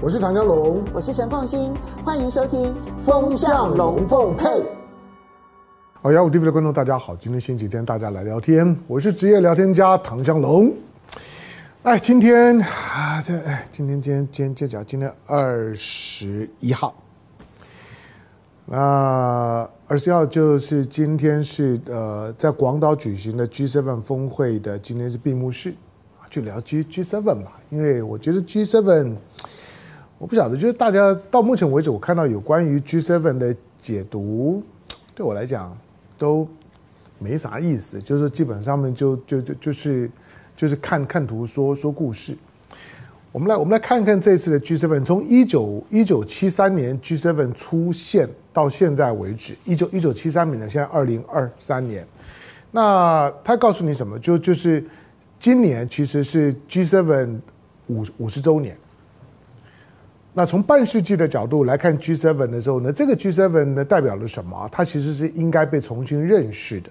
[0.00, 2.66] 我是唐江龙，我是陈凤欣，欢迎收听
[3.04, 4.44] 《风向龙凤配》。
[6.00, 10.72] 好，幺五 TV 的观众大家好，今天星期天，大家来聊天，我是职业聊天家唐江龙。
[11.82, 16.94] 哎，今天啊，这哎，今天今天今天今天讲今天二十一号，
[18.66, 25.74] 那二十一号就是今天是呃，在广岛举行的 G7 峰会的，今天是闭幕式。
[26.30, 29.16] 就聊 G G7 吧，因为我觉得 G7，
[30.18, 34.62] 我不晓得，就是大家到目前为止，我看到有关于 G7 的解读，
[35.14, 35.76] 对我来讲
[36.18, 36.46] 都
[37.18, 40.10] 没啥意思，就是基本上面就就就就是
[40.56, 42.36] 就是看看图说说故事。
[43.30, 52.06] 我们来我们来看看这次的 G7，从一九一九七三年 G7 出现到现在为止，一九一九七三年的现在二零二三年，
[52.72, 54.18] 那他告诉你什么？
[54.18, 54.84] 就就是。
[55.40, 57.38] 今年其实是 G7
[57.86, 58.76] 五五十周年。
[60.38, 64.68] 那从半世纪的角度来看 G7 的时候呢，这个 G7 呢代表了什么？
[64.70, 66.88] 它其实是应该被重新认识的。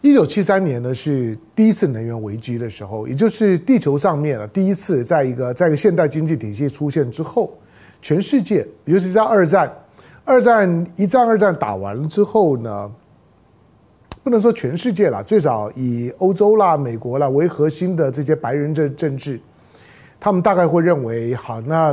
[0.00, 7.52] 一九七三年呢是第一次能源危机的时候，也就是地球上面啊第一次在一个在一个现代经济体系出现之后，
[8.00, 9.70] 全世界尤其在二战，
[10.24, 12.90] 二战一战二战打完了之后呢。
[14.24, 19.38] 不能说全世界啦，最少以欧洲啦、美国啦为核心的这些白人政政治，
[20.20, 21.92] 他们大概会认为，好，那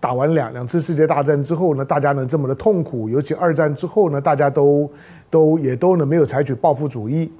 [0.00, 4.90] 打完两两次世界大战之后呢，大家呢这么的痛苦，尤其二战之后呢，大家都
[5.28, 7.30] 都也都呢没有采取报复主义，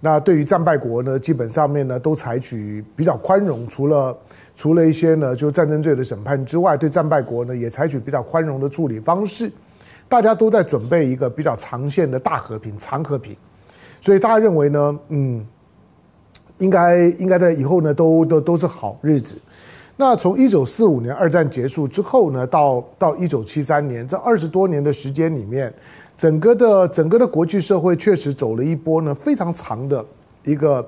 [0.00, 4.14] 那对于战败国呢，基本上面呢都采取比较宽容，除了
[4.54, 9.50] 除了一些呢就战争罪的审判之外，对战败国呢也采取比较宽容的处理方式，
[10.06, 13.34] 大家都在准备一个比较长线的大和平、长和平。
[14.02, 15.46] 所以大家认为呢，嗯，
[16.58, 19.38] 应该应该在以后呢都都都是好日子。
[19.96, 25.72] 那从一九四五年二战结束之后呢，到到一九七三年这二十多年的时间里面，
[26.16, 30.04] 整个的整个的国际社会确实走了一波呢非常长的
[30.44, 30.84] 一个，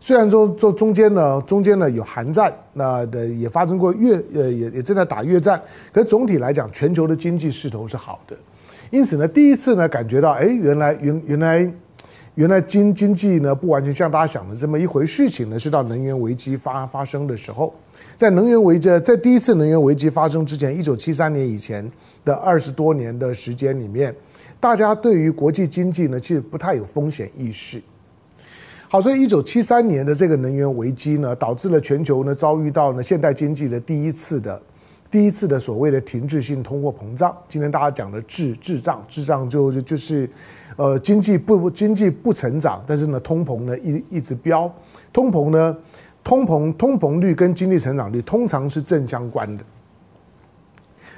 [0.00, 5.62] 虽然说这中间呢中间呢有韩战，那的也发生过越呃也也正在打越战，
[5.92, 8.36] 可是总体来讲全球的经济势头是好的，
[8.90, 11.72] 因此呢第一次呢感觉到哎原来原原来。
[12.36, 17.74] 原来经经济呢不完全像大家想的这么一回事情呢，是到能源危机发发生的时候，
[18.20, 21.90] 在能源危机在第一次能源危机发生之前，一九七三年以前
[22.22, 24.14] 的二十多年的时间里面，
[24.60, 27.80] 大家对于国际经济呢其实不太有风险意识。
[28.90, 34.60] 好，所以一九七三年的这个能源危机呢，导致了全球呢遭遇到呢现代经济的第一次的
[35.10, 37.34] 第一次的所谓的停滞性通货膨胀。
[37.48, 40.28] 今天大家讲的滞滞胀，滞胀就就就是。
[40.76, 44.72] 呃，经济不经济不成长，但是呢，通膨呢一一直飙，
[45.12, 45.76] 通膨呢，
[46.22, 49.64] 通膨通膨率跟经济成长率通常是正相关的。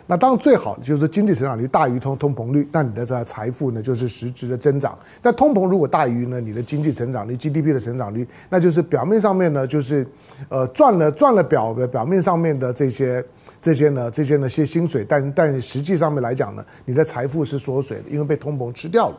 [0.04, 4.98] 那当然最好就是经济成长率大于通通膨率，那你的这财富呢就是实质的增长。
[5.22, 10.04] 但通膨如果大于呢你的经济成长率 GDP 的成长率，那就是表面上面呢就是
[10.48, 13.24] 呃赚了赚了表的表面上面的这些
[13.60, 19.16] 这些呢这些呢些薪水，但但实际上面来讲呢，你的财富是缩水的，因为被通膨吃掉了。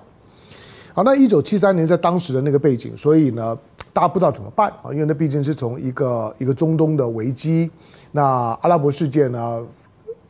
[0.94, 3.58] 好，那一九七三年在当时的那个背景，所以呢，
[3.94, 7.70] 大家不知道怎么办啊，因为那毕竟是从一个一个中东的危机，
[8.12, 8.24] 那
[8.62, 9.64] 阿拉伯世界呢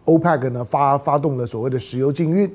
[0.03, 2.53] ，OPEC 呢发发动了所谓的石油禁运，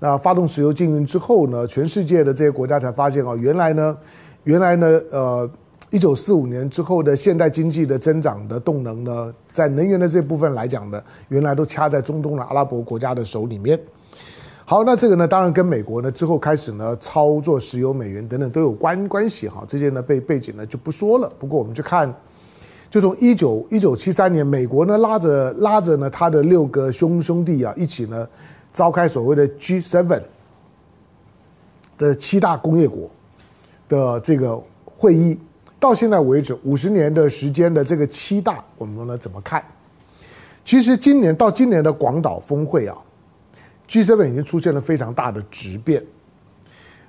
[0.00, 3.96] 那发动石油禁运之后呢，全世界的这些国家才发现哦，原来呢，
[4.42, 5.48] 原来呢，呃，
[5.90, 13.78] 一九四五年之后的现代经济的增长的动能呢，在能源的这部分来讲呢，原来都掐在中东的阿拉伯国家的手里面。
[14.70, 19.64] 好，那这个呢，当然跟美国呢之后开始呢操作石油美元等等都有关关系哈。
[19.66, 21.28] 这些呢背背景呢就不说了。
[21.40, 22.14] 不过我们就看，
[22.88, 28.24] 就从一九一九七三年，美国呢拉着拉着呢他的六个兄兄弟啊一起呢
[28.72, 30.22] 召开所谓的 G7
[31.98, 33.10] 的七大工业国
[33.88, 35.36] 的这个会议，
[35.80, 39.64] 到现在为止五十年的时间的这个七大，我们呢怎么看？
[40.64, 42.96] 其实今年到今年的广岛峰会啊。
[43.90, 46.00] G7 已经出现了非常大的质变。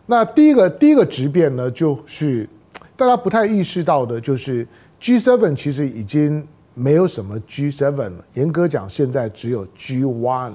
[0.08, 2.50] 那第一个第一个质变呢，就是
[2.98, 4.68] 大家不太意识到的，就是
[5.00, 8.26] G7 其实已经没有什么 G7 了。
[8.34, 10.54] 严格讲，现在只有 G1。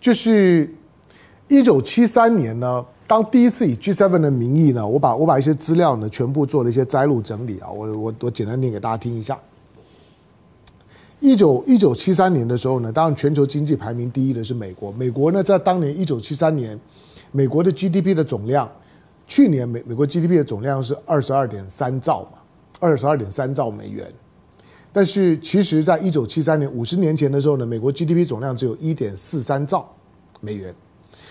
[0.00, 0.68] 就是
[1.46, 9.38] 一九七三年呢，当第一次以 G7 的名义呢，我把我把一些资料呢全部做了一些摘录整理啊，我我我简单念给大家听一下。
[11.24, 14.92] 一九一九七三年的时候呢，当然全球经济排名第一的是美国。
[14.92, 16.78] 美国呢，在当年一九七三年，
[17.32, 18.70] 美国的 GDP 的总量，
[19.26, 22.38] 去年美美国 GDP 的总量是二十二点三兆嘛，
[22.78, 24.06] 二十二点三兆美元。
[24.92, 29.90] 但是其实在一九七三年五十年前的时候呢，美国 GDP 总量只有一点四三兆
[30.42, 30.74] 美元。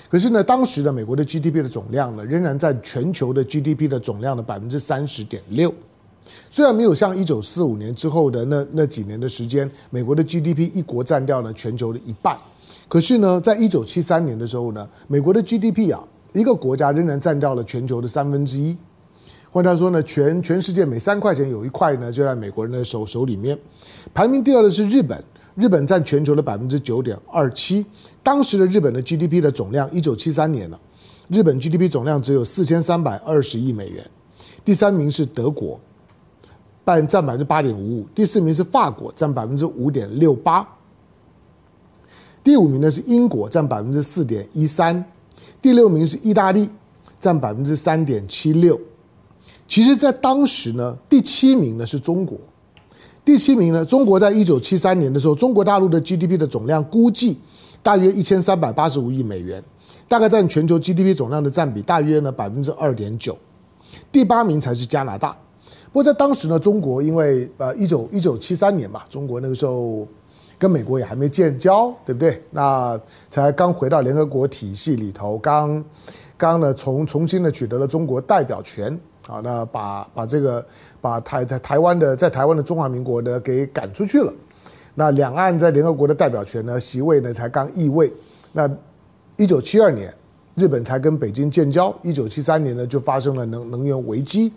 [0.09, 5.71] 可是呢，当时的美国的 GDP 的总量呢，仍然在全球的 GDP 的总量的百分之三十点六。
[6.49, 12.37] 虽然没有像一九四五年之后的那那几年的时间，美国的 GDP 一国占掉了全球的一半，
[12.87, 16.03] 可是呢，在一九七三年的时候呢，美国的 GDP 啊，
[16.33, 18.77] 一个国家仍然占掉了全球的三分之一。
[19.51, 23.57] 换句话说呢，全全世界每三块钱有一块呢，就在美国人的手手里面。
[24.13, 25.23] 排名第二的是日本。
[25.55, 27.85] 日本占全球的百分之九点二七，
[28.23, 30.79] 当时的日本的 GDP 的总量，一九七三年呢，
[31.27, 34.03] 日本 GDP 总量只有四千三百二十亿美元。
[34.65, 35.79] 第三名是德国，
[36.85, 38.07] 占占百分之八点五五。
[38.13, 40.68] 第四名是法国，占百分之五点六八。
[42.44, 45.03] 第五名呢是英国，占百分之四点一三。
[45.62, 46.69] 第六名是意大利，
[47.19, 48.80] 占百分之三点七六。
[49.65, 52.38] 其实，在当时呢，第七名呢是中国。
[53.25, 53.86] 第七名呢？
[53.86, 57.38] 中国在一九七三年的时候，中国大陆的 GDP 的总量估计
[57.81, 59.63] 大约一千三百八十五亿美元，
[60.09, 63.38] 大概占全球 GDP 总量的占比大约呢百分之二点九。
[64.12, 65.38] 第八名才是加拿大。
[65.93, 70.07] 不过在当时呢，中国因为呃一九一九七三年嘛，中国那个时候
[70.57, 72.41] 跟美国也还没建交，对不对？
[72.49, 72.99] 那
[73.29, 75.85] 才刚回到联合国体系里头，刚
[76.35, 78.99] 刚呢从重新的取得了中国代表权。
[79.27, 80.65] 好，那把把这个
[80.99, 84.33] 把台台台湾的在台湾的中华民国呢给赶出去了。
[84.95, 88.11] 那两岸在联合国的代表权呢席位呢才刚易位。
[88.51, 88.67] 那
[89.37, 90.11] 一九七二年，
[90.55, 91.95] 日本才跟北京建交。
[92.01, 94.51] 一九七三年呢就发生了能能源危机。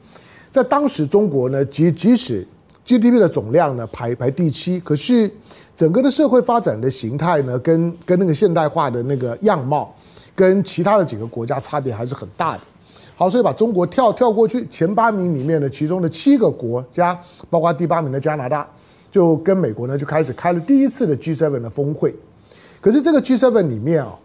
[0.57, 2.43] 在当时中国呢即即使
[2.83, 5.31] GDP 的总量呢排排第七，可是
[5.75, 9.95] 整个的社会发展的形态呢跟跟那个现代化的那个样貌，
[10.35, 12.63] 跟其他的几个国家差别还是很大的。
[13.17, 17.21] 好，所以把中国跳跳过去，前八名里面的其中的七个国家，
[17.51, 18.67] 包括第八名的加拿大，
[19.11, 22.17] 就跟美国呢就开始开了第一次的 G7 的峰会。
[22.81, 24.19] 可是这个 G7 里面啊，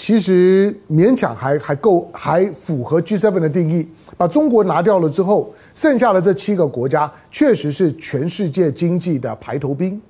[0.00, 3.86] 其实勉强还还够，还符合 G7 的定义。
[4.16, 10.00] 把中国拿掉了之后，剩下的这七个国家确实是全世界经济的排头兵。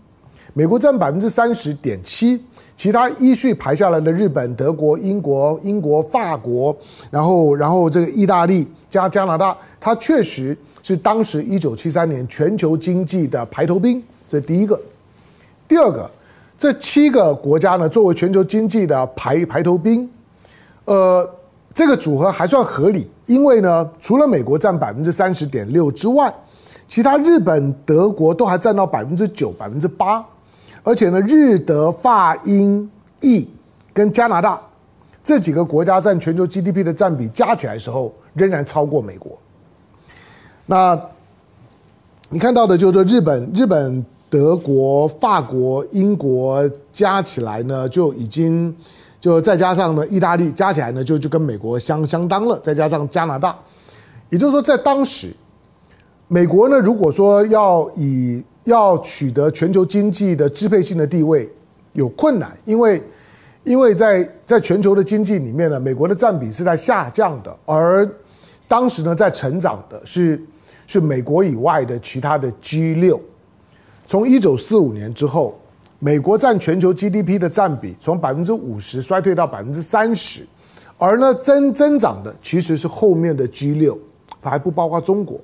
[0.54, 2.40] 美国占百分之三十点七。
[2.76, 6.74] 其他依序排下来的日本、德国、英国、英国、法国，
[7.10, 14.00] 然后，然后这个意大利加加拿大，它确实是当时一九七三年全球经济的排头兵。
[14.28, 14.80] 这第一个。
[15.66, 16.08] 第二个，
[16.60, 20.06] 这七个国家呢，作为全球经济的排排头兵，
[20.84, 21.26] 呃，
[21.72, 26.30] 这个组合还算合理，因为呢，除了美国占百分之三十点六之外，
[26.86, 30.22] 其他日本、德国都还占到百分之九、百分之八。
[30.82, 32.90] 而且呢，日德法英
[33.22, 33.48] 意
[33.94, 34.60] 跟加拿大
[35.24, 39.38] 这几个国家占全球 GDP 的占比加起来的时候，仍然超过美国。
[40.66, 41.00] 那
[42.28, 46.62] 你看到的就是说，日本、日本、德国、法国、英国
[46.92, 48.72] 加起来呢，就已经
[49.20, 52.56] 就再加上呢，意大利加起来呢，就就跟美国相相当了。
[52.60, 53.58] 再加上加拿大，
[54.28, 55.34] 也就是说，在当时，
[56.28, 61.50] 美国呢，如果说要以要取得全球经济的支配性的地位
[61.94, 63.02] 有困难，因为
[63.64, 68.08] 因为在在全球的经济里面呢，美国的占比是在下降的，而
[68.68, 70.40] 当时呢在成长的是
[70.86, 73.20] 是美国以外的其他的 G 六。
[74.10, 75.56] 从一九四五年之后，
[76.00, 80.44] 美国占全球 GDP 的占比从百分之五十衰退到百分之三十，
[80.98, 83.96] 而呢增增长的其实是后面的 G 六，
[84.42, 85.40] 它还不包括中国，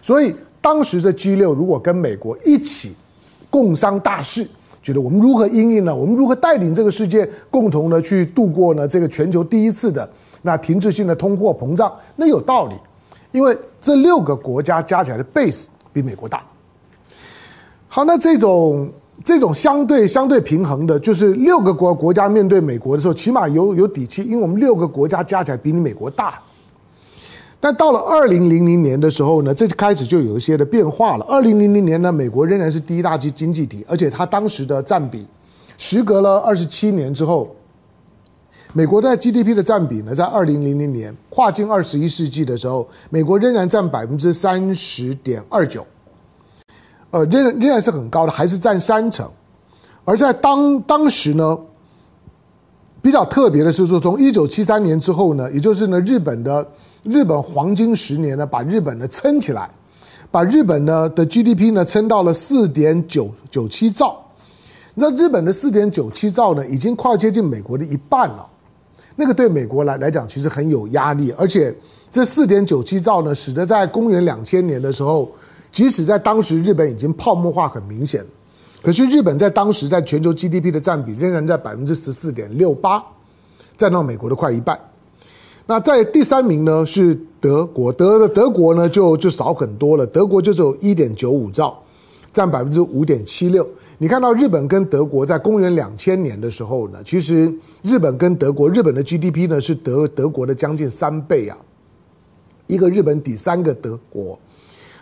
[0.00, 0.32] 所以。
[0.60, 2.94] 当时的 G 六如果跟美国一起
[3.48, 4.46] 共商大事，
[4.82, 5.94] 觉得我们如何因应呢？
[5.94, 8.86] 我们如何带领这个世界共同的去度过呢？
[8.86, 10.08] 这个全球第一次的
[10.42, 12.74] 那停滞性的通货膨胀，那有道理，
[13.30, 16.44] 因为这六个国家加起来的 base 比美国大。
[17.98, 18.88] 好，那这种
[19.24, 26.40] 这种相对相对平衡的，就是六个国国家面对美国的时候，起码有有底气，因为我们六个国家加起来比你美国大。
[27.58, 31.24] 但到了二零零零年的时候呢，这开始就有一些的变化了。
[31.28, 35.26] 二零零零年呢，美国仍然是第一大经经济体，而且它当时的占比，
[35.76, 37.52] 时隔了二十七年之后，
[38.74, 45.84] 美国在 GDP 的占比呢，在二零零零年跨进二十一世纪的时候，美国仍然占百分之三十点二九，
[47.10, 49.28] 呃，仍然仍然是很高的，还是占三成。
[50.04, 51.58] 而在当当时呢，
[53.00, 56.66] 比较特别的是说，从一九七三年之后呢，也就是呢，日本的
[57.02, 59.70] 日本黄金十年呢，把日本呢撑起来，
[60.30, 64.16] 把日本呢的 GDP 呢撑到了四点九九七兆。
[64.94, 68.46] 那日本的四点九七兆呢，已经快接近美国的一半了。
[69.14, 71.32] 那个对美国来来讲，其实很有压力。
[71.36, 71.74] 而且
[72.10, 75.30] 这四点九七兆呢，使得在公元两千年的时候，
[75.70, 78.28] 即使在当时日本已经泡沫化很明显了，
[78.82, 83.04] 可是日本在当时在全球 GDP 的占比仍然在百分之十四点六八，
[83.76, 84.78] 占到美国的快一半。
[85.66, 91.78] 那在第三名呢是德国，德德国呢就就少很多了，德国就只有一点九五兆，
[92.32, 93.68] 占百分之五点七六。
[93.98, 101.58] 你看到日本跟德国在公元两千年的时候呢，其实日本跟德国，日本的 GDP 呢是德德国的将近三倍啊，
[102.66, 104.38] 一个日本抵三个德国。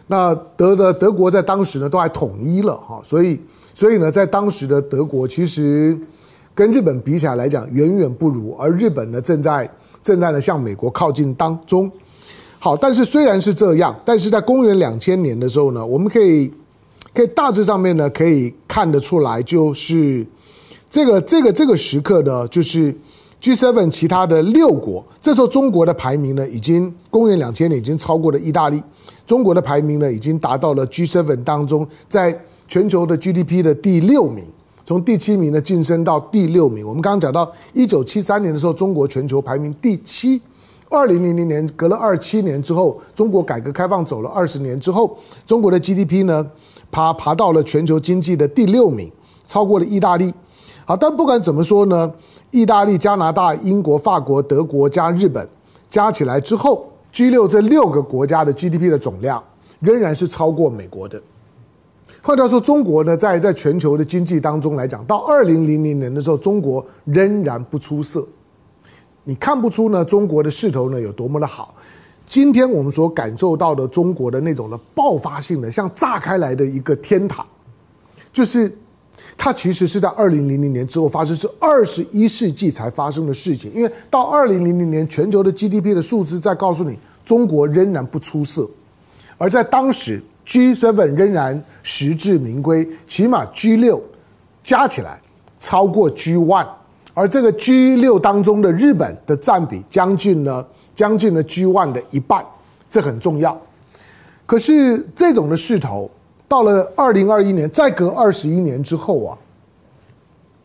[0.06, 3.40] 那德的德国在当时呢都还统一了哈，所以
[3.74, 5.98] 所以呢在当时的德国其实
[6.54, 9.68] 跟日本比起来来讲远远不如，而日本呢正在。
[10.06, 11.90] 正在呢向美国靠近当中，
[12.60, 16.48] 好，但是虽然是这样，但是在公元两千年的时候呢，我们可以
[17.12, 20.24] 可以大致上面呢可以看得出来，就是
[20.88, 22.94] 这个这个这个时刻呢，就是
[23.42, 28.80] G7 其他的六国，这时候中国的排名呢已经公元两千年已经超过了意大利，
[29.26, 34.44] 中国的排名呢已经达到了 G7 当中在全球的 GDP 的第六名。
[34.84, 36.86] 从第七名呢晋升到第六名。
[36.86, 40.40] 我们刚刚讲到，一九七三年的时候，中国全球排名第七。
[40.88, 46.46] 二零零零年，隔了二七年之后，中国改革开放走了二十年之后，中国的 GDP 呢
[46.92, 49.10] 爬爬到了全球经济的第六名，
[49.44, 50.32] 超过了意大利。
[50.84, 52.08] 好，但不管怎么说呢，
[52.52, 55.48] 意大利、加拿大、英国、法国、德国加日本
[55.90, 59.42] 加起来之后，G 六这六个国家的 GDP 的总量
[59.80, 61.18] 仍然是超过美国的。
[62.20, 68.28] 换句话说，中国呢，在在全球的经济当中来讲，到二零零零年的时候，中国仍然不出色。
[69.24, 71.74] 你看不出呢，中国的势头呢有多么的好。
[72.26, 77.46] 今天我们所感受到的中国的那种的爆发性的，像炸开来的一个天堂，
[78.30, 78.70] 就是
[79.36, 83.72] 它其实是在二零零零年之后发生，是二十一世纪才发生的事情。
[83.74, 88.68] 因为到二零零零年，全球的 GDP 的数字在告诉你，中国仍然不出色，
[89.38, 90.22] 而在当时。
[90.48, 94.00] G7 仍然实至名归，起码 G6
[94.62, 95.20] 加起来
[95.58, 96.64] 超过 G1，
[97.14, 100.64] 而这个 G6 当中的日本的占比将近呢
[100.94, 102.46] 将近了 G1 的一半，
[102.88, 103.60] 这很重要。
[104.46, 106.08] 可是这种的势头
[106.48, 109.38] 到了二零二一年，再隔二十一年之后啊，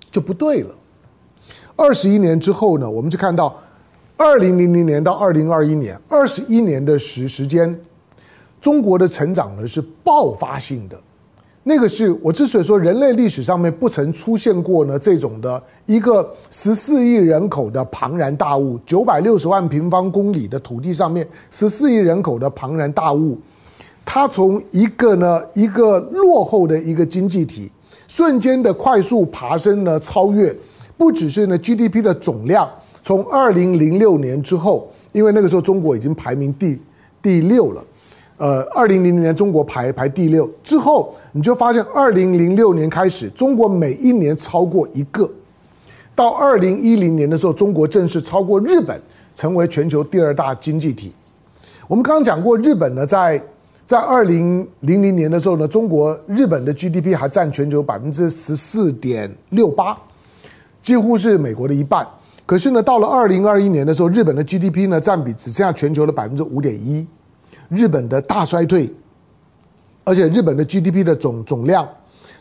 [0.10, 0.70] 就不对了。
[1.76, 3.56] 二十一年之后呢，我们就看到
[4.18, 7.80] 二零零零年到二零二一年二十一年的时时间。
[8.62, 10.96] 中国的成长呢是爆发性的，
[11.64, 23.36] 那个是我之所以说人类历史上面不曾出现过呢这种的一个十四亿人口的庞然大物，九百六十万平方公里的土地上面十四亿人口的庞然大物，
[24.14, 27.72] 它从一个呢一个落后的一个经济体，
[28.10, 30.54] 瞬间的快速爬升呢超越，
[30.98, 32.70] 不只是呢 GDP 的总量，
[33.06, 36.78] 从二零零六年之后，因为那个时候中国已经排名第
[37.22, 37.82] 第六了。
[38.36, 45.32] 呃，二零零零年中国排排第六之后，你就发现二零零六年开始，中国每一年超过一个，
[46.14, 49.02] 到二零一零年的时候，中国正式超过日本，
[49.34, 51.14] 成为全球第二大经济体。
[51.88, 53.42] 我们刚刚讲过，日本呢，在
[53.86, 59.98] 在二零零零年的时候呢，中国日本的 GDP 还占全球百分之十四点六八，
[60.82, 62.08] 几乎是美国的一半。
[62.46, 67.06] 可是呢，到了二零二一年的时候，日本的 GDP 呢占比只剩下全球的百分之五点一。
[67.70, 68.92] 日本的大衰退，
[70.04, 71.88] 而且日本的 GDP 的总总量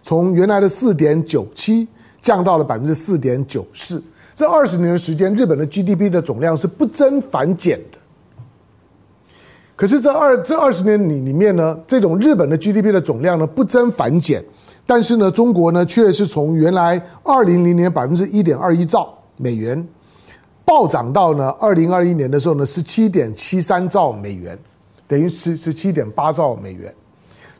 [0.02, 1.86] 从原来的四点九七
[2.20, 4.02] 降到了百分之四点九四。
[4.34, 7.98] 这二十年的时间，日本的 GDP 的总量是不增反减的。
[9.80, 14.44] 可是这二这二十年里里面呢，这种日本的 GDP 的总量呢不增反减，
[14.84, 19.82] 但是呢，中国呢却是从原来二零零年百分之一点二一兆美元，
[20.66, 24.58] 暴涨到呢二零二一年的时候呢十七点七三兆美元。
[25.08, 26.94] 等于十十七点八兆美元，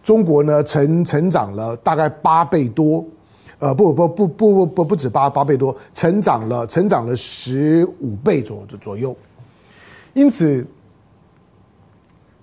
[0.03, 3.03] 中国呢成成长了大概八倍多，
[3.61, 9.17] 呃不不不不不不不止八八倍多，成长了成长了十五倍左左右，
[10.13, 10.67] 因此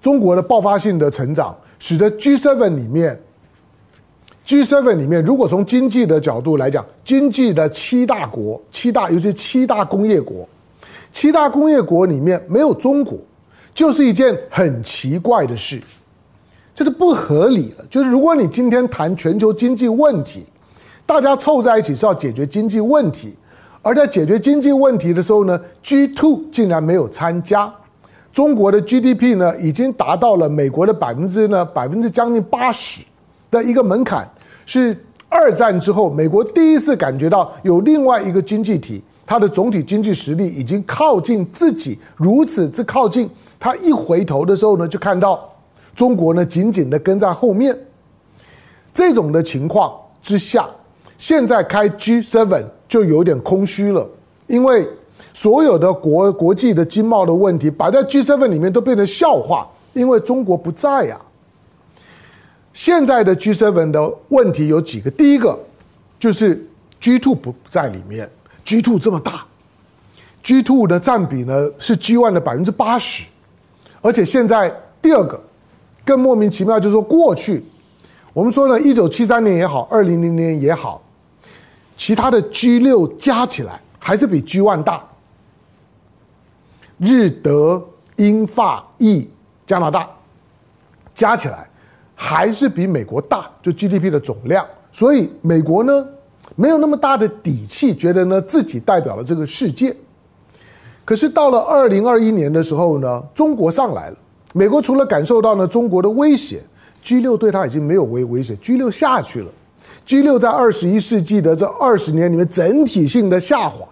[0.01, 3.19] 中国的爆发性的成长，使得 G7 里面
[4.45, 10.47] G7 里面，如果从经济的角度来讲，经济的七大国七大，尤其七大工业国，
[11.11, 13.17] 七大工业国里面没有中国。
[13.75, 15.79] 就是一件很奇怪的事，
[16.73, 17.85] 就是不合理了。
[17.89, 20.43] 就是如果你今天谈全球经济问题，
[21.05, 23.35] 大家凑在一起是要解决经济问题，
[23.83, 27.71] 而在解决经济问题的时候呢，G2 竟然没有参加。
[28.37, 33.01] 中国的 GDP 呢，已经达到了美国的百分之呢百分之将近八十
[33.49, 34.29] 的一个门槛，
[34.63, 34.95] 是
[35.27, 39.03] 二战之后美国第一次感觉到有另外一个经济体。
[39.25, 43.27] 它的总体经济实力已经靠近自己如此之靠近，
[43.59, 45.51] 他一回头的时候呢，就看到
[45.95, 47.75] 中国呢紧紧的跟在后面。
[48.93, 49.91] 这种的情况
[50.21, 50.69] 之下，
[51.17, 54.07] 现在开 G7 就有点空虚了，
[54.45, 54.87] 因为
[55.39, 61.15] 所有的国国际的经贸的问题摆在 G seven 里面都变成笑话，因为中国不在呀。
[62.73, 65.55] 现在的 G seven 的问题有几个，第一个
[66.17, 66.67] 就是
[66.99, 68.27] G two 不在里面
[68.65, 69.45] ，G two 这么大
[70.41, 73.23] ，G two 的占比呢是 G one 的百分之八十，
[74.01, 75.39] 而且现在第二个
[76.03, 77.63] 更莫名其妙，就是说过去。
[78.33, 80.99] 我们说呢，一九七三年也好，二零零年也好，
[81.95, 85.03] 其他的 G 六加起来还是比 G one 大。
[86.97, 87.83] 日、德、
[88.15, 89.29] 英、法、意、
[89.65, 90.09] 加拿大
[91.13, 91.67] 加起来
[92.15, 94.65] 还是比美国大，就 GDP 的总量。
[94.91, 96.07] 所以美国呢，
[96.55, 99.95] 没有那么大的底气，觉得呢自己代表了这个世界。
[101.05, 104.17] 可是到了二零二一年的时候呢，中国上来了，
[104.53, 106.61] 美国除了感受到呢中国的威胁。
[106.99, 109.49] G 六对他已经没有威威胁，G 六下去了。
[110.03, 113.87] G 六在二十一世纪的这二十年里面整体性的下滑。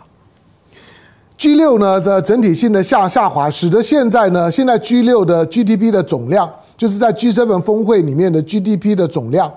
[1.37, 9.53] G 六呢的整体性的下下滑，使得现在呢，现在 G 六的 GDP 的总量，就是在 G7 峰会里面的 GDP 的总量，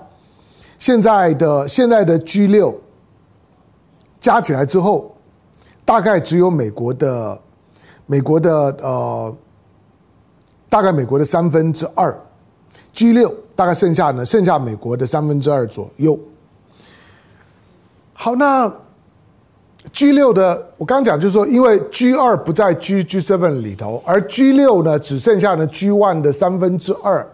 [0.77, 2.79] 现在的现在的 G 六
[4.19, 5.15] 加起来之后，
[5.85, 7.39] 大概只有美国的
[8.05, 9.35] 美国的呃，
[10.69, 12.17] 大概美国的三分之二。
[12.93, 13.33] G 六。
[13.59, 16.17] 大概剩下呢，剩下美国的三分之二左右。
[18.13, 18.73] 好，那
[19.93, 27.25] G 六的，我刚讲就是说，因为 G 二不在 G G seven 里头，而 G 六呢，只剩下呢 G one 的三分之二。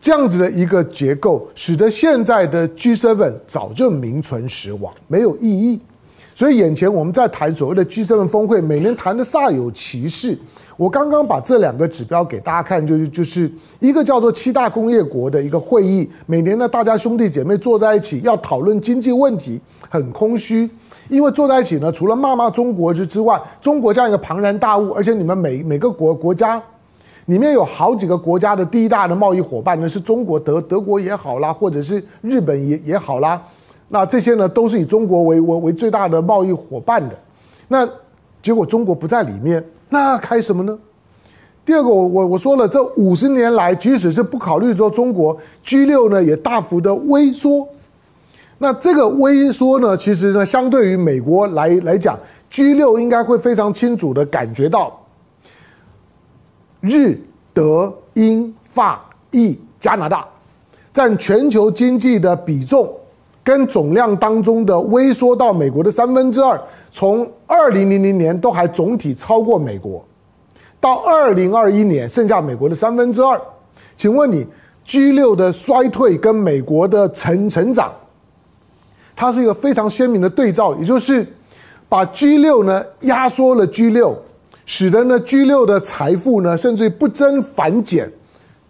[0.00, 5.80] 这样子的一个结构，使得现在的 G seven 早就名存实亡，没有意义。
[6.40, 10.34] 所以眼前我们在谈所谓的 G7 峰会，每年谈的煞有其事。
[10.78, 20.70] 我刚刚把这两个指标给大家看，就是就是一个叫做七大工业国的一个会议，每年呢大家兄弟姐妹坐在一起要讨论经济问题，很空虚。
[21.10, 26.56] 因为坐在一起呢，除了骂骂中国之之外，中国这样一个庞然大物，而且你们每每个国国家
[27.26, 33.42] 里面有好几个国家的第一大的贸易伙伴呢，是中国德德国也好啦，或者是日本也也好啦。
[33.92, 37.18] 那这些呢，都是以中国为为为最大的贸易伙伴的，
[37.66, 37.86] 那
[38.40, 40.78] 结果中国不在里面，那开什么呢？
[41.64, 47.68] 第二个，我我我说了，这五十年来，即使是不考虑说中国 G 六呢，也大幅的萎缩。
[48.58, 52.16] 那这个萎缩呢，其实呢，相对于美国来来讲
[52.48, 55.00] ，G 六应该会非常清楚的感觉到，
[56.80, 57.20] 日、
[57.52, 60.24] 德、英、法、意、加拿大
[60.92, 62.88] 占全球经济的比重。
[63.42, 70.04] 跟总量当中的微缩到美国的三分之二，从二零零零年都还总体超过美国，
[70.78, 73.40] 到二零二一年剩下美国的三分之二。
[73.96, 74.46] 请问你
[74.84, 77.92] G 六的衰退跟美国的成成长，
[79.16, 81.26] 它是一个非常鲜明的对照，也就是
[81.88, 84.16] 把 G 六呢压缩了 G 六，
[84.66, 88.12] 使得呢 G 六的财富呢甚至于不增反减，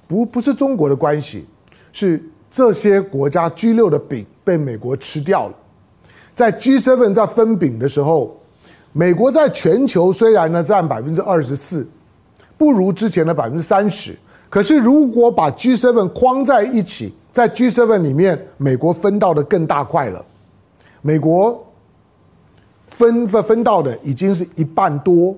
[0.06, 1.44] 不不是中国的关系，
[1.92, 4.24] 是这些国家 G 六的饼。
[4.44, 5.54] 被美国吃掉了，
[6.34, 8.36] 在 G7 在分饼的时候，
[8.92, 11.88] 美国在全球虽然呢占百分之二十四，
[12.58, 14.16] 不如之前的百分之三十，
[14.48, 20.24] 可是如果把 G7 框在一起，在 G7 里面，美国分到的更大块了，
[21.02, 21.64] 美国
[22.84, 25.36] 分分分到的已经是一半多，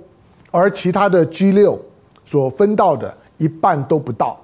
[0.51, 1.79] 而其他的 G6
[2.25, 4.42] 所分到的一半都不到。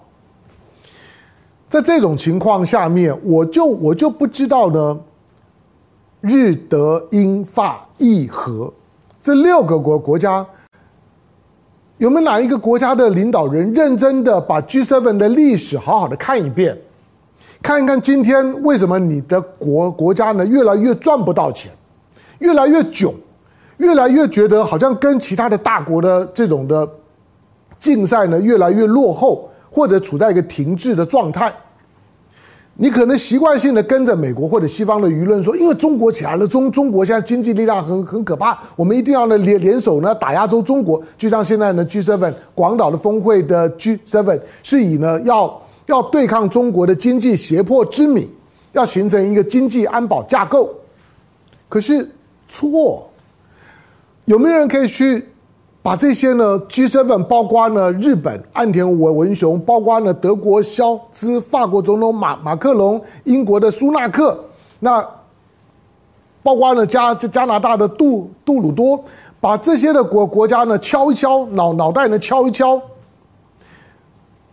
[1.68, 4.98] 在这种情况下面，我就我就不知道呢，
[6.22, 8.72] 日德英法意和
[9.20, 10.46] 这六个国国家，
[11.98, 16.74] 有没有哪一个国家的领导人认真的把 G7 的历史好好的看一遍，
[17.60, 21.70] 看一看今天为什么你的国国家呢越来越赚不到钱，
[22.38, 23.12] 越来越囧，
[23.76, 26.88] 越来越觉得好像跟其他的大国的这种的
[27.78, 29.50] 竞赛呢越来越落后。
[29.70, 31.52] 或者处在一个停滞的状态，
[32.74, 41.02] 你可能习惯性的跟着美国或者西方的舆论说，因为中国起来了，中中国现在经济力量很很可怕，我们一定要呢联联手呢打压住中国。
[41.16, 48.30] 就像现在呢 G seven 广岛的峰会的 G seven 是以呢要要对抗中国的经济胁迫之名，
[48.72, 50.72] 要形成一个经济安保架构。
[51.68, 52.08] 可是
[52.46, 53.10] 错，
[54.24, 55.28] 有没有人可以去？
[55.88, 64.38] 把这些呢，G7 包括呢日本岸田文文雄，包括呢德国肖兹、法国总统马马克龙、英国的苏纳克，
[64.80, 65.02] 那
[66.42, 69.02] 包括呢加加拿大的杜杜鲁多，
[69.40, 72.78] 把这些的国国家呢敲一敲脑脑袋呢敲一敲，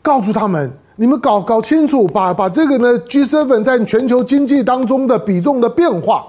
[0.01, 6.25] 告诉他们，你们搞搞清楚，把把这个呢 G7 在全球经济当中的比重的变化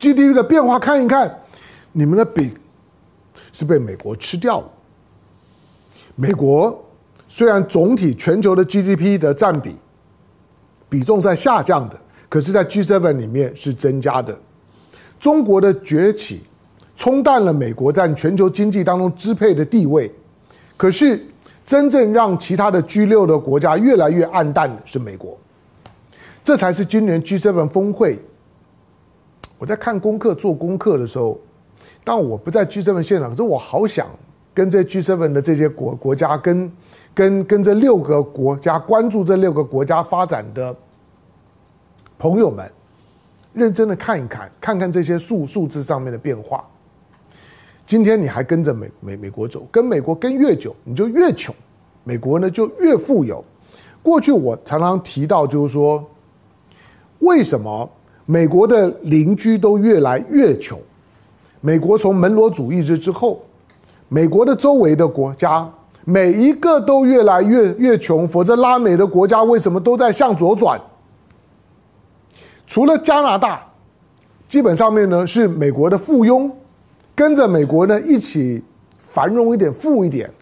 [0.00, 1.40] ，GDP 的变化看一看，
[1.92, 2.54] 你们的比
[3.56, 4.70] 是被美国吃掉了。
[6.14, 6.84] 美国
[7.26, 9.74] 虽然总体全球的 GDP 的占比
[10.90, 14.38] 比重在下降的，可是，在 G7 里面是增加的。
[15.18, 16.42] 中国的崛起
[16.96, 20.12] 冲淡了美国在全球经济当中支配的地位，
[20.76, 21.26] 可是
[21.64, 25.38] 真正让其他的 G6 的国家越来越暗淡的是美国。
[26.44, 28.22] 这才是今年 G7 峰会。
[29.56, 31.40] 我在看功课、做功课的时候，
[32.08, 34.06] 但我不在 G7 现场，可是我好想。
[34.54, 36.72] 跟这 G7 的这些国国家，跟
[37.12, 40.74] 跟跟这六个国家关注这六个国家发展的
[42.18, 42.66] 朋友们，
[43.52, 46.64] 认真的看一看，看看这些数数字上面的变化。
[47.86, 51.54] 今天你还跟着美美美国走，跟美国跟越久，你就越穷；
[52.02, 53.44] 美国呢就越富有。
[54.02, 56.02] 过去我常常提到，就是说，
[57.18, 57.86] 为什么
[58.24, 60.80] 美国的邻居都越来越穷？
[61.66, 63.42] 美国从门罗主义之之后。
[64.08, 65.68] 美国的周围的国家
[66.04, 70.80] 每一个都越来越越穷，否则拉美的国家为什么都在向左转？
[72.68, 73.66] 除了加拿大，
[74.46, 76.48] 基本上面呢是美国的附庸，
[77.16, 78.62] 跟着美国呢一起
[79.00, 80.32] 繁荣一点、富一点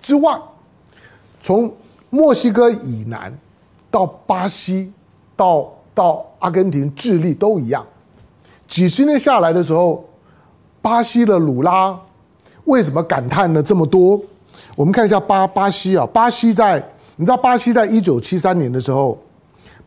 [0.00, 0.40] 之外，
[1.40, 1.74] 从
[2.08, 3.36] 墨西哥以南
[3.90, 4.92] 到巴西，
[5.34, 7.84] 到到阿根廷、智利都一样，
[8.70, 10.02] 几十年下来的时候。
[10.82, 11.94] 巴西的鲁拉
[12.64, 14.18] 为什么感叹呢这么多？
[14.74, 16.82] 我们看一下巴巴西啊，巴西在
[17.16, 19.18] 你知道巴西在一九七三年的时候，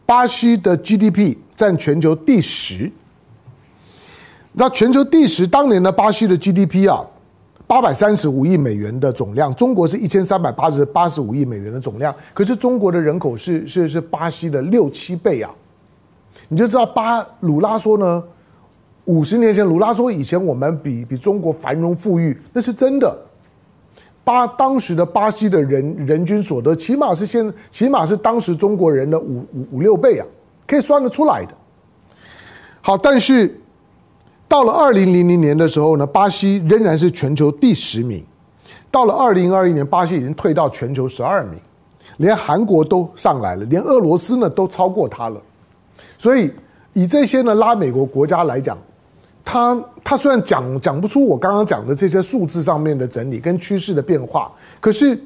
[0.05, 2.75] 巴西的 GDP 占全球第十。
[4.51, 7.03] 你知道全球第十当年的巴西的 GDP 啊，
[7.65, 15.49] 八百三十五亿美元的总量，中国是一千三百八十八十五亿美元的总量，可是中国的人口是是是巴西的六七倍啊，
[16.49, 18.23] 你就知道巴鲁拉说呢。
[19.05, 23.13] 五十年前，卢拉说：“以前我们比比中国繁荣富裕，那是真的。
[24.23, 30.25] 巴当时的巴西的人人均所得，起码是现，起码是当时中国人的五五五六倍啊，
[30.65, 31.53] 可以算得出来的。
[32.79, 33.59] 好，但是
[34.47, 38.23] 到了二零零零年的时候呢，巴西仍然是全球第十名。
[38.89, 41.59] 到了二零二一年，巴西已经退到全球十二名，
[42.15, 45.41] 连韩国都上来了，连俄罗斯呢都超过他了。
[46.17, 46.49] 所以
[46.93, 48.77] 以这些呢拉美国国家来讲。”
[49.45, 55.21] 他他虽然讲讲不出我刚刚讲的这些数字上面的整理跟趋势的变化，可是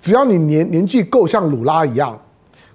[0.00, 2.20] 只要你年年纪够像鲁拉一样，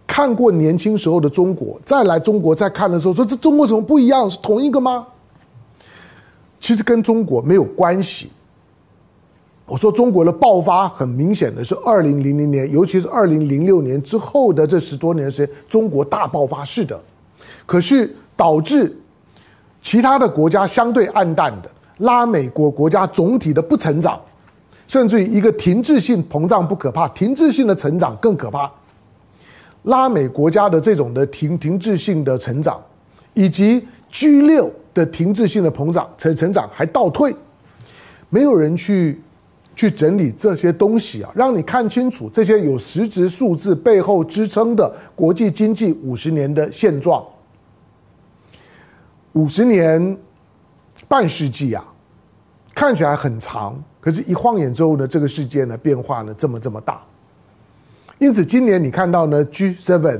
[0.07, 4.29] 看过年轻时候的中国，再来中国再看的时候，说这中国怎么不一样？
[4.29, 5.05] 是同一个吗？
[6.59, 8.29] 其实跟中国没有关系。
[9.65, 16.97] 我说中国的爆发很明显的是二零零零年，尤其是二零零六年之后的这十多年时间，中国大爆发式的，
[17.65, 18.97] 可是导致。
[19.81, 24.19] 其他的国家相对黯淡的，拉美国国家总体的不成长，
[24.87, 28.69] 甚至于一个停滞性膨胀不可怕，停滞性的成长更可怕。
[29.83, 32.81] 拉美国家的这种的停停滞性的成长，
[33.33, 37.33] 以及 G 六的停滞性的膨胀成成长还倒退，
[38.29, 39.21] 没有人去
[39.75, 47.23] 去整理这些东西啊，让你看清楚这些有实质数字背后支撑的国际经济五十年的现状。
[49.37, 50.17] 五十年，
[51.07, 51.85] 半世纪啊，
[52.73, 56.99] 看起来很长，可是，一晃眼之后呢，这个世界呢，变化呢，这么这么大。
[58.17, 60.19] 因此，今年你看到呢，G7，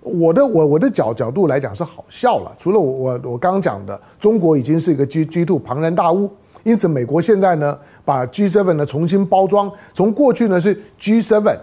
[0.00, 2.52] 我的我我的角角度来讲是好笑了。
[2.58, 6.28] 除了我我我刚刚讲的，中国已经是一个 G G two 庞然大物，
[6.64, 11.56] 因此，美国现在呢，把 G7 呢重新包装，从过去呢是 G7，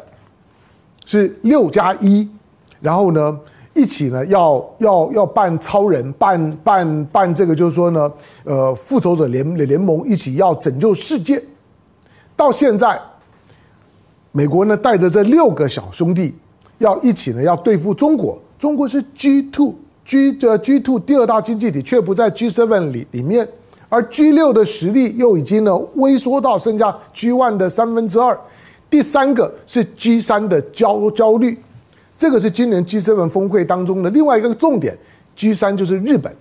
[1.06, 2.30] 是六加一，
[2.80, 3.38] 然后呢。
[3.76, 8.10] 一起呢，要要要扮超人，扮扮扮这个，就是说呢，
[8.46, 11.44] 呃，复仇者联联盟一起要拯救世界。
[12.38, 12.98] 到现在，
[14.32, 16.34] 美国呢带着这六个小兄弟，
[16.78, 18.40] 要一起呢要对付中国。
[18.58, 23.46] 中国是 G two G 这 G two 第二大经济体，却不在 G seven 里里面，
[23.90, 28.40] 而 G 六的实力又已经呢萎缩到剩下 G one 的三分之二。
[28.90, 31.60] 第三个是 G 三的焦焦虑。
[32.18, 34.98] 这个是今年 G7 峰会当中的另外一个重点
[35.38, 36.34] ，G3 就是日本。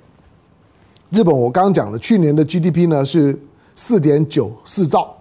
[1.10, 3.38] 日本我刚刚讲了，去年的 GDP 呢是
[3.74, 5.14] 四点九四兆，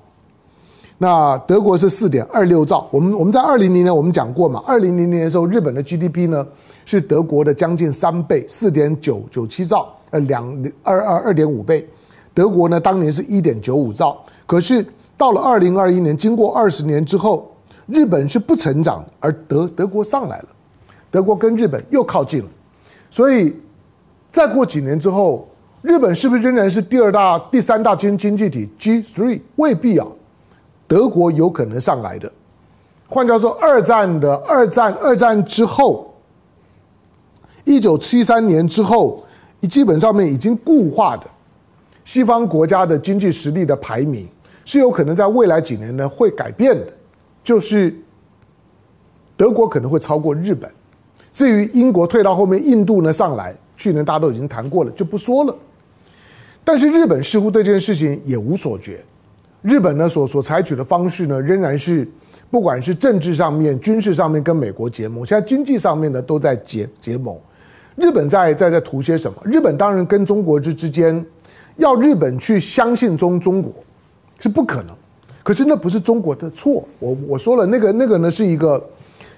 [1.00, 2.88] 那德国是四点二六兆。
[2.92, 6.46] 我们我们在二零零年我们讲过嘛，二零零年的时候，日本的 GDP 呢
[6.86, 10.46] 是德国的将近三倍，四点九九七兆，呃，两
[10.84, 11.88] 二二二点五倍。
[12.34, 14.86] 德国呢当年是一点九五兆，可是
[15.18, 17.50] 到了二零二一年，经过二十年之后。
[17.88, 20.46] 日本是不成长，而德德国上来了，
[21.12, 22.48] 德国跟日本又靠近了，
[23.10, 23.56] 所以
[24.32, 25.48] 再过几年之后，
[25.82, 29.41] 日本是不是仍然是第二大、第三大经经济体 G3？
[29.58, 30.08] 未必啊，
[30.88, 32.32] 德国有可能上来的。
[33.08, 36.13] 换句话说，二战的二战二战之后，
[37.65, 39.24] 一九七三年之后，
[39.69, 41.26] 基本上面已经固化的
[42.04, 44.28] 西方国家的经济实力的排名，
[44.65, 46.88] 是有可能在未来几年呢会改变的，
[47.43, 47.93] 就是
[49.36, 50.71] 德国可能会超过日本。
[51.32, 55.56] 至于英国退到后面，印度呢上来，去年大家都已经谈过了，就不说了。
[56.63, 59.03] 但是日本似乎对这件事情也无所觉，
[59.62, 62.08] 日本呢所所采取的方式呢，仍然是
[62.49, 67.36] 不管是政治上面、军事上面跟美国结盟，现在经济上面呢都在结结盟。
[67.95, 69.38] 日本在在在图些什么？
[69.43, 71.25] 日本当然跟中国之之间，
[71.77, 73.73] 要日本去相信中中国
[74.39, 74.95] 是不可能。
[75.43, 78.82] 可是那不是中国的错，我我说了，那个那个呢是一个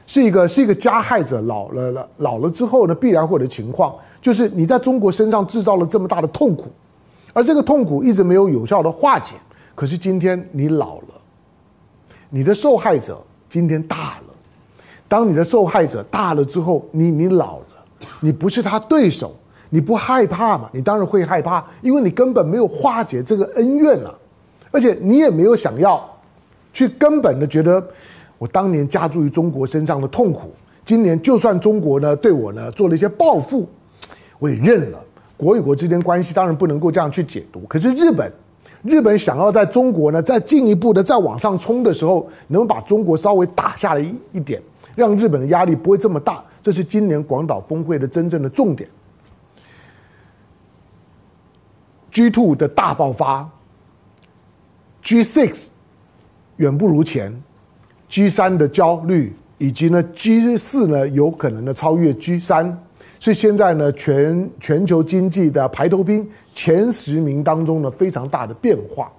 [0.06, 6.66] 是一个是一个加害者老了了老了之后呢必然会的情况，就是你在中国身上制造了这么大的痛苦。
[7.34, 9.36] 而这个痛苦一直没有有效的化解，
[9.74, 11.16] 可是今天你老了，
[12.30, 14.34] 你的受害者今天大了。
[15.08, 17.66] 当你的受害者大了之后，你你老了，
[18.22, 19.36] 你不是他对手，
[19.70, 20.70] 你不害怕吗？
[20.72, 24.18] 你当然会害怕，因为你根本没有化解这个恩怨了，
[24.72, 26.04] 而且你也没有想要
[26.74, 27.86] 去根本的觉得
[28.38, 30.52] 我当年加注于中国身上的痛苦，
[30.84, 33.68] 今年就算中国呢对我呢做了一些报复，
[34.40, 35.00] 我也认了。
[35.38, 38.32] 国与国之间关系当然不能够这样去解读，可是日本，
[38.84, 44.62] 日本想要在中国呢再进一步的再往上冲的时候，能把中国稍微打下来一一点，
[44.96, 48.90] 让日本的压力不会这么大，这是今年广岛峰会的真正的重点。
[52.12, 53.50] G two 的大爆发
[55.06, 55.68] ，G6
[56.58, 57.32] 远不如前
[58.10, 62.74] ，G3 的焦虑，以及呢 G4 呢有可能的超越 G3。
[63.18, 69.12] 所以现在呢，全全球经济的排头兵前十名当中呢，非常大的变化。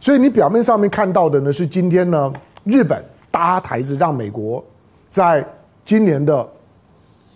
[0.00, 2.32] 所以你表面上面看到的呢，是今天呢，
[2.64, 4.62] 日本搭台子让美国
[5.08, 5.46] 在
[5.84, 6.46] 今年的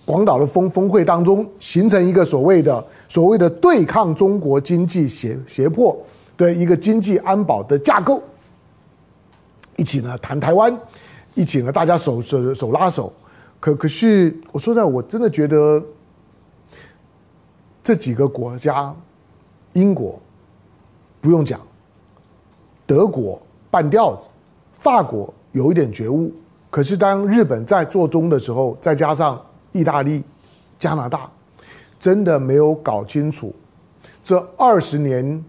[0.04, 5.96] 广岛的峰峰会当中形成一个所谓的所谓的对抗中国经济胁胁迫
[6.36, 8.22] 的一个经济安保的架构，
[9.76, 10.76] 一起呢谈台湾，
[11.34, 13.12] 一起呢大家手手手拉手。
[13.58, 15.82] 可可是，我说实在，我真的觉得
[17.82, 18.94] 这几个国家，
[19.72, 20.20] 英国
[21.20, 21.60] 不用讲，
[22.86, 24.28] 德国半吊子，
[24.72, 26.32] 法国有一点觉悟。
[26.70, 30.22] 可是当日本在做中的时候，再加上意大利、
[30.78, 31.30] 加拿大，
[31.98, 33.54] 真的没有搞清楚
[34.22, 35.42] 这二十年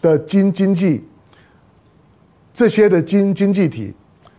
[0.00, 1.04] 的经经济，
[2.52, 3.94] 这些的经经济体。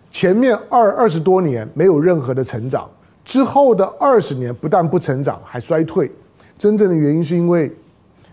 [0.10, 2.90] 前面二二十多年没有任何的成长，
[3.24, 6.12] 之后的二十年不但不成长，还衰退。
[6.58, 7.74] 真正的原因是因为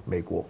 [0.04, 0.44] 美国。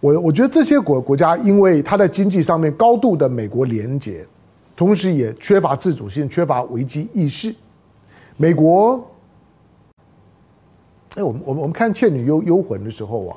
[0.00, 4.26] 我我觉得这些国国家因为它在经济上面高度的美国连结，
[4.74, 7.54] 同时也缺乏自主性，缺乏危机意识。
[8.36, 9.02] 美国，
[11.14, 13.36] 哎，我们我们我们看《倩女幽幽魂》的时候啊，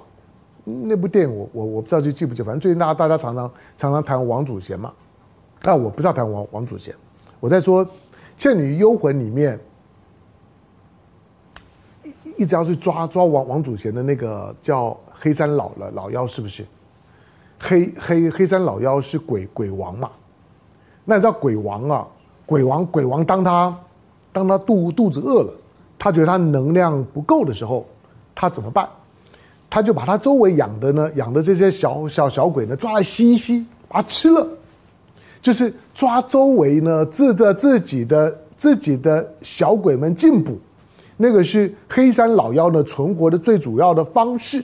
[0.86, 4.94] 那部电影我我我不知道就记不记，反正最近大家大家常常常常谈王祖贤嘛。
[5.64, 6.96] 那我不知道谈王王祖贤，
[7.40, 7.86] 我在说
[8.38, 9.60] 《倩女幽魂》里面，
[12.04, 16.66] 一一直要去抓抓王王祖贤的那个叫黑山老了老妖，是不是？
[17.60, 20.10] 黑黑黑山老妖是鬼鬼王嘛？
[21.04, 22.08] 那你知道鬼王啊？
[22.46, 23.78] 鬼王鬼王当他
[24.32, 25.54] 当他肚肚子饿了，
[25.98, 27.86] 他觉得他能量不够的时候，
[28.34, 28.90] 他怎么办？
[29.70, 34.48] 他就把他周围养的呢养的这些小小小鬼呢抓来吸一吸，把它吃了。
[35.42, 40.60] 就是抓周围呢，自的自己的自己的小鬼们进补，
[41.16, 44.62] 那个是黑山老妖呢存活的最主要的方式。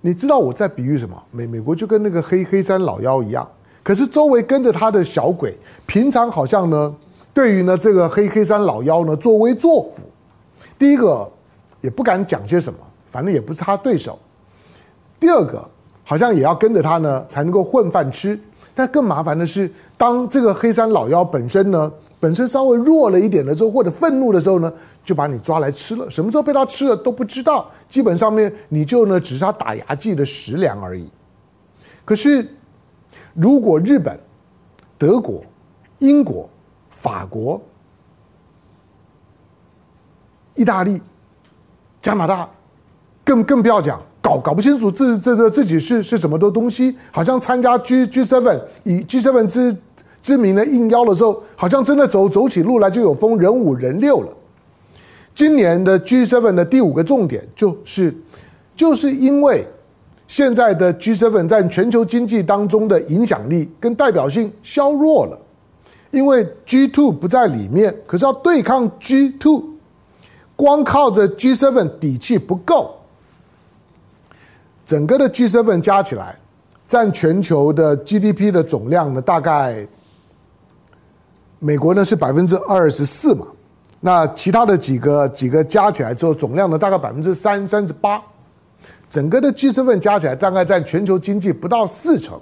[0.00, 1.22] 你知道我在比喻什么？
[1.30, 3.46] 美美国就跟那个黑黑山老妖一样，
[3.82, 5.54] 可是周围跟着他的小鬼，
[5.86, 6.94] 平常好像呢，
[7.34, 10.02] 对于呢这个黑黑山老妖呢作威作福。
[10.78, 11.30] 第一个
[11.84, 12.78] 也不敢讲些什么，
[13.10, 14.18] 反正也不是他对手。
[15.20, 15.62] 第二个
[16.02, 18.40] 好像也要跟着他呢才能够混饭吃。
[18.74, 24.72] 但更麻烦的是，当这个黑山老妖本身呢，本身稍微弱了一点的时候，或者愤怒的时候呢，
[25.04, 26.10] 就把你抓来吃了。
[26.10, 27.70] 什么时候被他吃了都不知道。
[27.86, 31.06] 基本上面你就呢，只是他打牙祭的食粮而已。
[32.02, 32.48] 可是，
[33.34, 34.18] 如果日本、
[34.96, 35.44] 德国、
[35.98, 36.48] 英国、
[36.90, 37.60] 法国、
[40.54, 41.00] 意大利、
[42.04, 42.46] 加拿大，
[43.24, 43.98] 更更不要讲。
[44.20, 49.74] 搞搞不清楚自这这自己是是什么的东西，好像参加 G G7 以 G7 之
[50.22, 54.28] 之名的应邀的时候，好像真的走走起路来就有风，人五人六了。
[55.34, 58.14] 今年的 G7 的第五个重点就是，
[58.76, 59.66] 就是因为
[60.28, 65.38] 现在的 G7 在全球经济当中的影响力跟代表性削弱了，
[66.10, 69.64] 因为 G2 不在里面，可是要对抗 G2，
[70.56, 72.94] 光靠着 G7 底气不够。
[74.86, 76.36] 整个的 G7 加起来，
[76.86, 79.86] 占全球的 GDP 的总量呢，大概
[81.58, 83.46] 美国呢是百分之二十四嘛，
[84.00, 88.22] 那其他的几个几个加起来之后，总量呢大概百分之三三十八，
[89.08, 92.38] 整个的 G7 加起来大概占全球经济不到四成。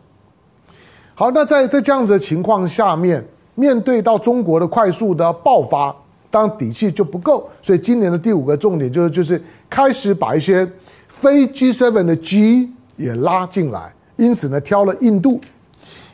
[1.15, 5.95] 好，那在在这样子的情况下面，面对到中国的快速的爆发，
[6.33, 9.41] 当底气就不够，所以今年的第五个重点就是就是
[9.71, 10.69] 开始把一些。
[11.07, 15.41] 非 G7 的 G 也拉进来，因此呢，挑了印度，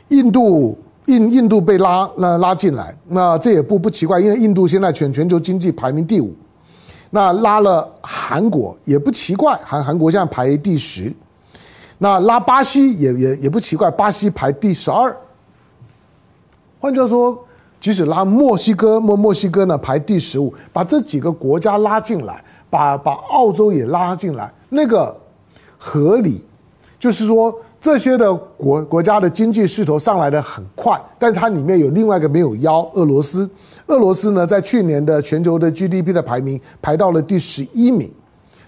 [0.09, 0.77] 印度
[1.07, 6.35] 印印度被拉那拉进来，那这也不不奇怪，因为印度现在全全球经济排名第五，
[7.09, 11.11] 那拉了韩国也不奇怪，韩韩国现在排第十，
[11.97, 15.17] 那拉巴西也也也不奇怪，巴西排第十二。
[16.79, 17.43] 换句话说，
[17.79, 24.51] 即使拉墨西哥，墨墨西哥呢排第十五，把这几个国家拉进来，把把澳洲也拉进来。
[24.69, 25.15] 那个
[25.77, 26.41] 合理，
[26.99, 33.49] 就是说这些的国国家的经济势头上来的很快，但它里面有另外一个没有腰，俄罗斯。
[33.87, 38.11] 俄罗斯呢，在去年的全球的 GDP 的排名排到了第十一名，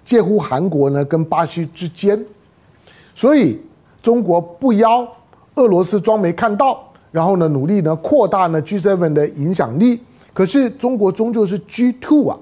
[0.05, 2.25] 介乎韩国呢跟巴西之间。
[3.13, 3.61] 所以
[4.01, 5.05] 中国不邀，
[5.55, 9.99] 俄罗斯装没看到，然后呢努力呢扩大呢 G7 的影响力。
[10.33, 12.37] 可是中国终究是 G2 啊。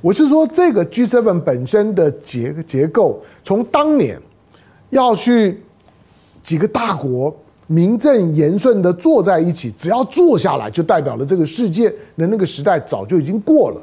[0.00, 4.20] 我是说，这个 G7 本身的结结构，从当年
[4.90, 5.62] 要去
[6.42, 7.34] 几个大国
[7.66, 13.80] 名正言顺的坐在一起，只要坐下来就代表了这个世界的那个时代早就已经过了。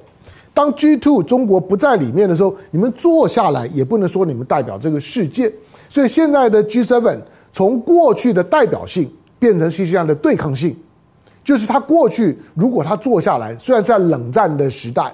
[0.53, 5.51] 当 G2 中国不在里面的时候，你们坐下来也不能说你们代表这个世界。
[5.89, 7.17] 所以现在的 G7
[7.51, 10.77] 从过去的代表性变成是这样的对抗性，
[11.43, 15.11] 就是他过去如果他坐下来，虽然在冷战的时代。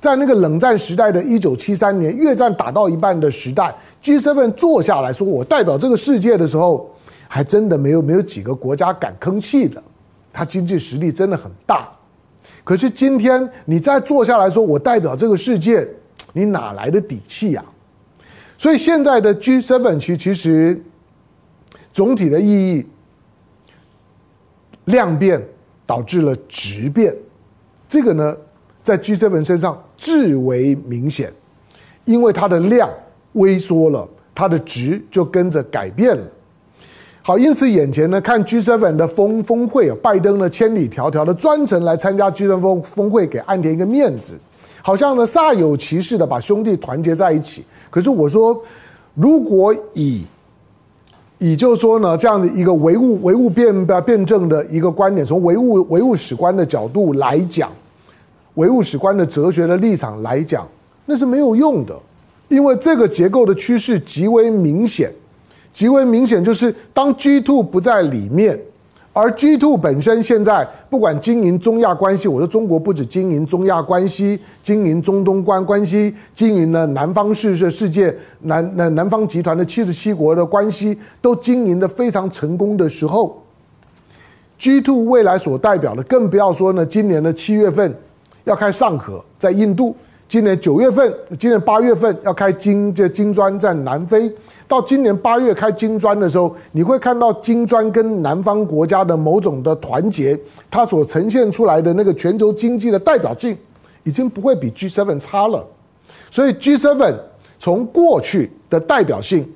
[0.00, 6.88] 在那个冷战时代的一九七三年，越战打到一半的时代，G7 坐下来说：“我代表这个世界”的时候，
[7.26, 9.82] 还真的没有没有几个国家敢吭气的。
[10.32, 11.90] 他经济实力真的很大。
[12.62, 15.84] 可是今天你再坐下来说：“我代表这个世界”，
[16.32, 17.64] 你哪来的底气呀？
[18.56, 20.80] 所以现在的 G seven 其实
[21.92, 22.86] 总体的意义，
[24.88, 25.42] 量变
[25.86, 27.14] 导致了质变，
[27.88, 28.36] 这个呢，
[28.82, 29.82] 在 G7 身上。
[30.00, 31.32] 至为明显，
[32.04, 32.88] 因为它的量
[33.34, 36.22] 萎缩了，它的值就跟着改变了。
[37.20, 44.38] 好，因此眼前呢，看 G7 的峰峰会啊，拜登呢千里迢迢的专程来参加 G7 峰峰会，给岸田一个面子，
[44.82, 47.64] 好像呢煞有其事的把兄弟团结在一起。
[47.90, 48.62] 可是我说，
[49.14, 50.24] 如果以
[51.38, 57.70] 也就是说呢，这样的一个唯物唯物辩辩证的一个观点，从唯物唯物史观的角度来讲。
[58.54, 60.66] 唯物史观的哲学的立场来讲，
[61.06, 61.96] 那是没有用的，
[62.48, 65.12] 因为这个结构的趋势极为明显，
[65.72, 68.58] 极为明显就是当 G two 不在里面，
[69.20, 83.42] 而 G2 本身现在不管经营中亚关系，我说中国不止经营中亚关系，经营中东关关系，经营了南方世世世界南南南方集团的七十七国的关系，都经营的非常成功的时候
[84.60, 87.92] ，G2 未来所代表的，更不要说呢，今年的七月份。
[88.44, 89.94] 要开上合在印度，
[90.26, 94.32] 今年九月份，今年八月份要开金这金砖在南非。
[94.68, 100.38] 到今年八月开金砖的时候，你会看到金砖跟南方国家的某种的团结，
[100.70, 103.56] 它所呈现出来的那个全球经济的代表性，
[104.04, 105.66] 已经不会比 G7 差了。
[106.30, 107.14] 所以 G7
[107.58, 109.50] 从过去的代表性，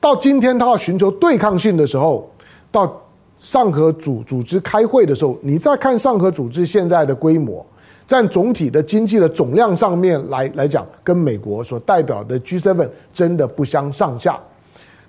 [0.00, 2.26] 到今天它要寻求对抗性的时候，
[2.72, 3.02] 到
[3.38, 7.64] 上合组组织开会的时候，你再看上合组织现在的规模。
[8.06, 14.38] 在总体的经济的总量上面来来讲，跟美国所代表的 G7 真的不相上下。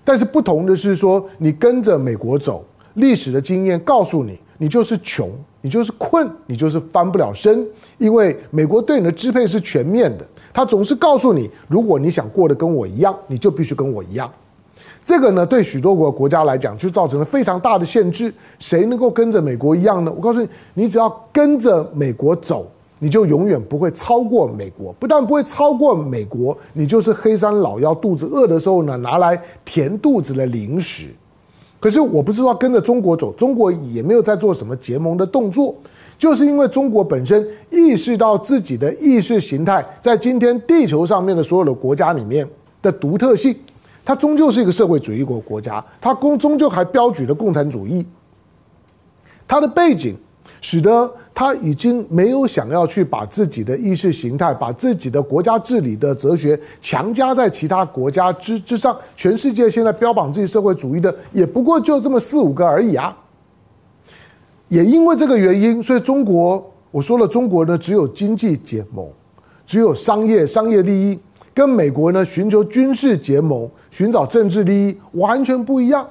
[0.04, 5.30] 但是不同的是说，你跟着美国走，历史的经验告诉你，你就是穷，
[5.62, 7.64] 你就是困，你就是翻不了身。
[8.00, 14.32] 因为美国对你的支配是全面的，他总是告诉你，如果你想过得跟我一样，你就必须跟我一样。
[15.06, 18.34] 这个呢，对许多国国家来讲，就造成了非常大的限制。
[18.58, 20.12] 谁能够跟着美国一样呢？
[20.16, 22.66] 我告诉你，你只要跟着美国走。
[23.00, 31.08] 你就永远不会超过美国，不但不会超过美国，你就是黑山老妖，肚子饿的时候呢，拿来填肚子的零食。
[31.80, 35.76] 可是我不知道跟着中国走，中国也没有在做什么结盟的动作，
[36.18, 42.48] 就是因为中国本身意识到自己的意识形态在今天地球上面的所有的国家里面
[42.82, 43.56] 的独特性，
[44.04, 48.04] 它终究是一个社会主义国国家，它终终究还标举了共产主义，
[49.48, 50.18] 它的背景。
[50.60, 58.98] 使得他已经没有想要去把自己的意识形态、把自己的国家治理的哲学强加在其他国家之之上。
[59.16, 63.16] 全世界现在标榜自己社会主义的，也不过就这么四五个而已啊。
[64.70, 69.08] 也因为这个原因，所以中国，我说了，中国呢只有经济结盟，
[69.64, 71.20] 只有商业商业利益，
[71.54, 76.10] 跟美国呢寻求军事结盟、寻找政治利益完全不一样。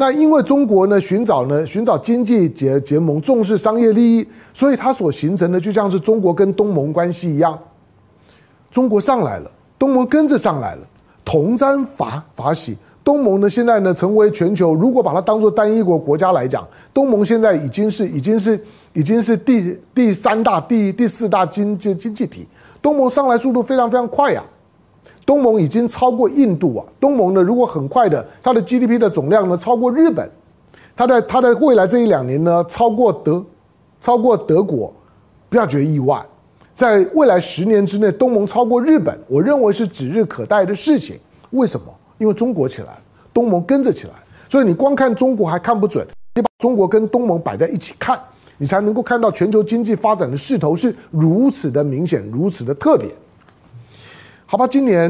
[0.00, 7.58] 那因为中国呢，寻找呢，寻找经济结结盟，重视商业利益，所以它所形成的就像是中国跟东盟关系一样，
[8.70, 10.80] 中国上来了，东盟跟着上来了，
[11.22, 12.78] 同沾法法喜。
[13.04, 18.58] 东盟呢，现在呢，成为全球，如果把它当做单一国国家来讲，东盟现在已经是已经是
[18.94, 22.46] 已经是第第三大、第第四大经济经济体，
[22.80, 24.42] 东盟上来速度非常非常快呀。
[25.26, 26.84] 东盟已经超过印度啊！
[26.98, 30.28] 东盟呢，如果很快的，它的 GDP 的总量呢，超过日本，
[30.96, 33.44] 它在它在未来这一两年呢，超过德，
[34.00, 34.92] 超过德国，
[35.48, 36.20] 不要觉得意外，
[36.74, 41.16] 在未来十年之内，东盟超过日本，我认为是指日可待的事情。
[41.50, 41.86] 为什么？
[42.18, 42.98] 因为中国起来了，
[43.32, 44.12] 东盟跟着起来，
[44.48, 48.20] 所以你光看中国还看不准，你把中国跟东盟摆在一起看，
[48.58, 53.08] 你才能够看到全球经济发展的势头是如此的明显，如此的特别。
[54.50, 55.08] 好吧，今年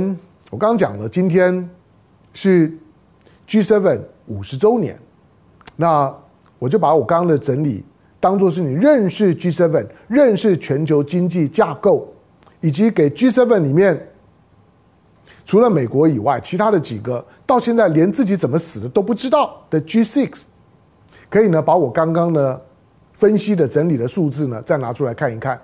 [0.51, 1.67] 我刚刚讲了，今天
[2.35, 2.71] 是
[3.49, 5.01] G7 五十周年，
[5.77, 6.15] 那
[6.59, 7.83] 我就把我刚刚的整理
[8.21, 12.07] 当做是你认识 G7、认识全球经济架构，
[12.61, 14.11] 以及给 G7 里面
[15.47, 20.45] 除了美国以外，其他的几个到现在连自己怎么死的都不知道的 G6，
[21.31, 22.61] 可以呢把我刚刚呢
[23.15, 25.59] 分析的整理的数字呢再拿出来看一看，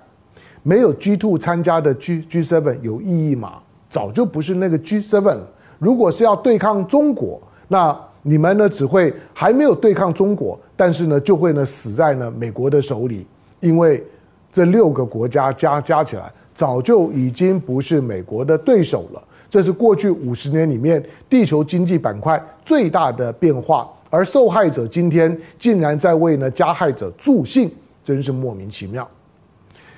[0.63, 3.61] 没有 G2 参加的 G G7 有意义吗？
[3.89, 5.47] 早就不是那个 G seven 了。
[5.79, 13.25] 如果是要对抗中国，那你们呢只会还没有对抗中国，但是呢就会呢死在呢美国的手里，
[13.59, 14.03] 因为
[14.51, 19.23] 这六个国家加加起来，早就已经不是美国的对手了。
[19.49, 27.71] 这是过去五十年里面地球经济板块最大的变化，而受害者今天竟然在为呢加害者助兴，
[28.03, 29.07] 真是莫名其妙。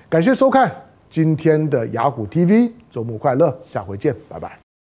[0.08, 0.89] 感谢收看。
[1.10, 4.69] 今天的雅虎 TV，周末快乐，下回见，拜拜。